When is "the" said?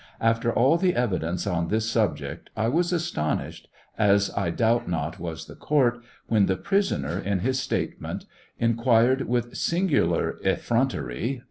0.79-0.95, 5.45-5.53, 6.47-6.57